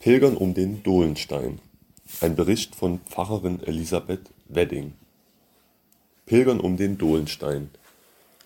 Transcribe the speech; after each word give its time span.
Pilgern 0.00 0.36
um 0.36 0.52
den 0.52 0.82
Dohlenstein. 0.82 1.60
Ein 2.20 2.34
Bericht 2.34 2.74
von 2.74 2.98
Pfarrerin 3.08 3.62
Elisabeth 3.62 4.30
Wedding. 4.48 4.94
Pilgern 6.26 6.58
um 6.58 6.76
den 6.76 6.98
Dohlenstein. 6.98 7.70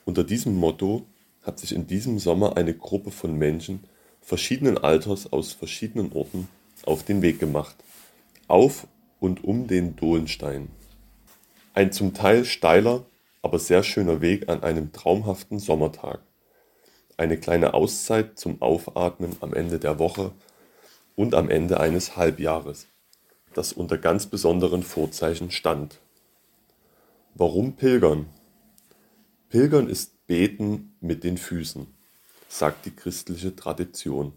Unter 0.04 0.22
diesem 0.22 0.56
Motto 0.56 1.06
hat 1.42 1.58
sich 1.58 1.72
in 1.72 1.86
diesem 1.86 2.18
Sommer 2.18 2.58
eine 2.58 2.74
Gruppe 2.74 3.10
von 3.10 3.38
Menschen 3.38 3.84
verschiedenen 4.20 4.76
Alters 4.76 5.32
aus 5.32 5.52
verschiedenen 5.52 6.12
Orten 6.12 6.48
auf 6.84 7.02
den 7.02 7.22
Weg 7.22 7.38
gemacht. 7.40 7.76
Auf 8.48 8.86
und 9.18 9.42
um 9.42 9.66
den 9.66 9.96
Dohlenstein. 9.96 10.68
Ein 11.72 11.92
zum 11.92 12.12
Teil 12.12 12.44
steiler, 12.44 13.06
aber 13.40 13.58
sehr 13.58 13.82
schöner 13.82 14.20
Weg 14.20 14.50
an 14.50 14.62
einem 14.62 14.92
traumhaften 14.92 15.58
Sommertag. 15.58 16.20
Eine 17.18 17.38
kleine 17.38 17.72
Auszeit 17.72 18.38
zum 18.38 18.60
Aufatmen 18.60 19.36
am 19.40 19.54
Ende 19.54 19.78
der 19.78 19.98
Woche 19.98 20.32
und 21.14 21.34
am 21.34 21.48
Ende 21.48 21.80
eines 21.80 22.16
Halbjahres, 22.16 22.88
das 23.54 23.72
unter 23.72 23.96
ganz 23.96 24.26
besonderen 24.26 24.82
Vorzeichen 24.82 25.50
stand. 25.50 26.00
Warum 27.34 27.74
Pilgern? 27.76 28.26
Pilgern 29.48 29.88
ist 29.88 30.26
Beten 30.26 30.94
mit 31.00 31.24
den 31.24 31.38
Füßen, 31.38 31.86
sagt 32.48 32.84
die 32.84 32.90
christliche 32.90 33.56
Tradition. 33.56 34.34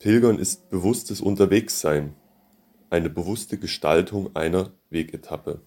Pilgern 0.00 0.38
ist 0.38 0.68
bewusstes 0.70 1.20
Unterwegssein, 1.20 2.16
eine 2.88 3.10
bewusste 3.10 3.56
Gestaltung 3.56 4.34
einer 4.34 4.72
Wegetappe, 4.88 5.60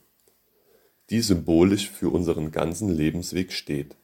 die 1.09 1.22
symbolisch 1.22 1.90
für 1.90 2.09
unseren 2.09 2.52
ganzen 2.52 2.90
Lebensweg 2.90 3.54
steht. 3.54 3.95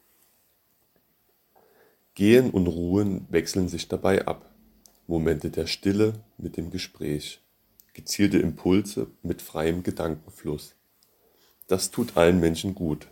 Gehen 2.20 2.50
und 2.50 2.66
Ruhen 2.66 3.26
wechseln 3.30 3.70
sich 3.70 3.88
dabei 3.88 4.26
ab. 4.26 4.44
Momente 5.06 5.48
der 5.48 5.66
Stille 5.66 6.12
mit 6.36 6.58
dem 6.58 6.70
Gespräch, 6.70 7.40
gezielte 7.94 8.36
Impulse 8.36 9.06
mit 9.22 9.40
freiem 9.40 9.82
Gedankenfluss. 9.82 10.74
Das 11.66 11.90
tut 11.90 12.18
allen 12.18 12.38
Menschen 12.38 12.74
gut, 12.74 13.06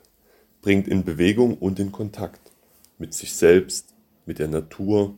bringt 0.60 0.86
in 0.86 1.04
Bewegung 1.04 1.56
und 1.56 1.80
in 1.80 1.90
Kontakt 1.90 2.52
mit 2.98 3.14
sich 3.14 3.32
selbst, 3.32 3.94
mit 4.26 4.38
der 4.38 4.48
Natur, 4.48 5.14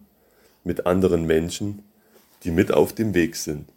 mit 0.62 0.86
anderen 0.86 1.26
Menschen, 1.26 1.82
die 2.44 2.52
mit 2.52 2.72
auf 2.72 2.92
dem 2.92 3.12
Weg 3.12 3.34
sind 3.34 3.68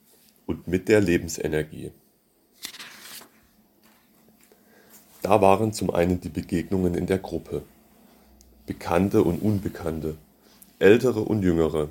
und 0.46 0.68
mit 0.68 0.90
der 0.90 1.02
Lebensenergie. 1.02 1.90
Da 5.24 5.42
waren 5.42 5.74
zum 5.74 5.90
einen 5.90 6.22
die 6.22 6.30
Begegnungen 6.30 6.94
in 6.94 7.08
der 7.08 7.18
Gruppe, 7.18 7.64
Bekannte 8.66 9.24
und 9.24 9.42
Unbekannte, 9.42 10.16
Ältere 10.80 11.20
und 11.20 11.44
Jüngere, 11.44 11.90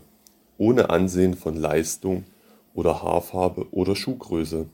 ohne 0.56 0.88
Ansehen 0.88 1.34
von 1.34 1.54
Leistung 1.54 2.24
oder 2.72 3.02
Haarfarbe 3.02 3.66
oder 3.72 3.94
Schuhgröße. 3.94 4.64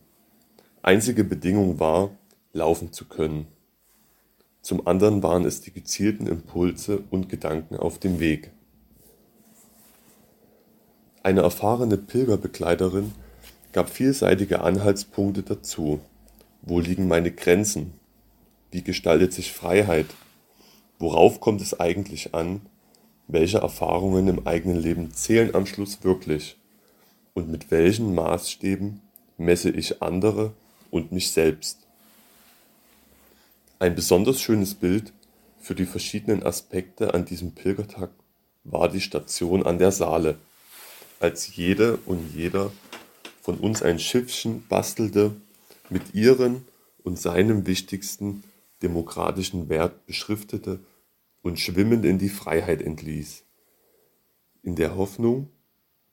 Einzige 0.81 1.25
Bedingung 1.25 1.81
war, 1.81 2.11
laufen 2.53 2.93
zu 2.93 3.05
können. 3.07 3.49
Zum 4.63 4.87
anderen 4.87 5.25
waren 5.25 5.45
es 5.45 5.61
die 5.61 5.73
gezielten 5.73 6.29
Impulse 6.29 7.03
und 7.11 7.29
Gedanken 7.29 7.77
auf 7.77 7.99
dem 7.99 8.21
Weg. 8.21 8.53
Eine 11.25 11.41
erfahrene 11.41 11.97
Pilgerbegleiterin 11.97 13.11
gab 13.73 13.91
vielseitige 13.91 14.61
Anhaltspunkte 14.61 15.43
dazu. 15.43 15.99
Wo 16.63 16.79
liegen 16.79 17.09
meine 17.09 17.33
Grenzen? 17.33 17.93
Wie 18.71 18.83
gestaltet 18.83 19.33
sich 19.33 19.53
Freiheit? 19.53 20.07
Worauf 20.99 21.41
kommt 21.41 21.61
es 21.61 21.79
eigentlich 21.79 22.35
an, 22.35 22.61
welche 23.29 23.59
Erfahrungen 23.59 24.27
im 24.27 24.47
eigenen 24.47 24.81
Leben 24.81 25.13
zählen 25.13 25.55
am 25.55 25.67
Schluss 25.67 26.03
wirklich? 26.03 26.57
Und 27.35 27.49
mit 27.49 27.71
welchen 27.71 28.15
Maßstäben 28.15 29.01
messe 29.37 29.71
ich 29.71 30.03
andere 30.03 30.53
und 30.91 31.13
mich 31.13 31.31
selbst? 31.31 31.79
Ein 33.79 33.95
besonders 33.95 34.41
schönes 34.41 34.75
Bild 34.75 35.13
für 35.61 35.77
die 35.77 35.87
verschiedenen 35.87 36.43
Aspekte 36.43 37.15
an 37.15 37.25
diesem 37.25 37.53
Pilgertag 37.53 38.11
war 38.65 38.89
die 38.89 39.01
Station 39.01 39.65
an 39.65 39.79
der 39.79 39.93
Saale, 39.93 40.37
als 41.21 41.55
jede 41.55 41.99
und 42.07 42.35
jeder 42.35 42.73
von 43.41 43.59
uns 43.59 43.83
ein 43.83 43.99
Schiffchen 43.99 44.67
bastelte, 44.69 45.37
mit 45.91 46.15
ihren 46.15 46.67
und 47.05 47.19
seinem 47.19 47.67
wichtigsten 47.67 48.43
demokratischen 48.83 49.69
Wert 49.69 50.07
beschriftete 50.07 50.81
und 51.43 51.59
schwimmend 51.59 52.05
in 52.05 52.19
die 52.19 52.29
Freiheit 52.29 52.83
entließ, 52.83 53.45
in 54.63 54.77
der 54.77 54.97
Hoffnung, 54.97 55.51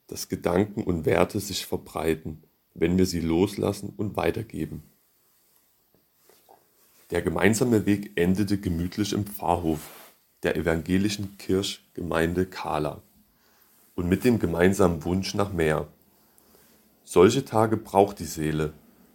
dass 0.06 0.28
Gedanken 0.28 0.82
und 0.82 1.04
Werte 1.04 1.40
sich 1.40 1.66
verbreiten, 1.66 2.44
wenn 2.74 2.98
wir 2.98 3.06
sie 3.06 3.20
loslassen 3.20 3.92
und 3.96 4.16
weitergeben. 4.16 4.82
Der 7.10 7.22
gemeinsame 7.22 7.86
Weg 7.86 8.12
endete 8.16 8.58
gemütlich 8.58 9.12
im 9.12 9.26
Pfarrhof 9.26 9.80
der 10.42 10.56
evangelischen 10.56 11.38
Kirchgemeinde 11.38 12.46
Kala 12.46 13.02
und 13.94 14.08
mit 14.08 14.24
dem 14.24 14.38
gemeinsamen 14.38 15.04
Wunsch 15.04 15.34
nach 15.34 15.52
mehr. 15.52 15.88
Solche 17.04 17.44
Tage 17.44 17.76
braucht 17.76 18.18
die 18.18 18.24
Seele, 18.24 18.72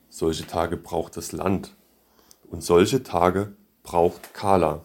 solche 0.10 0.48
Tage 0.48 0.78
braucht 0.78 1.18
das 1.18 1.32
Land 1.32 1.76
und 2.52 2.62
solche 2.62 3.02
Tage 3.02 3.56
braucht 3.82 4.34
Kala. 4.34 4.84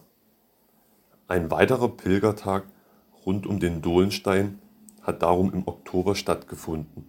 Ein 1.27 1.51
weiterer 1.51 1.89
Pilgertag 1.89 2.63
rund 3.25 3.45
um 3.45 3.59
den 3.59 3.81
Dohlenstein 3.81 4.59
hat 5.01 5.21
darum 5.21 5.53
im 5.53 5.67
Oktober 5.67 6.15
stattgefunden. 6.15 7.05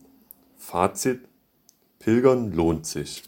Fazit: 0.56 1.28
Pilgern 2.00 2.52
lohnt 2.52 2.86
sich. 2.86 3.22